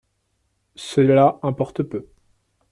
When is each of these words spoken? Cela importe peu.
Cela 0.77 1.37
importe 1.43 1.83
peu. 1.83 2.09